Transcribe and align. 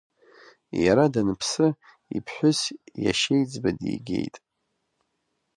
Иара 0.83 1.13
даныԥсы 1.13 1.67
иԥҳәыс 2.17 2.59
иашьеиҵбы 3.03 3.69
дигеит. 3.79 4.35